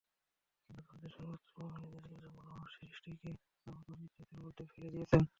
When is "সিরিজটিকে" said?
2.73-3.29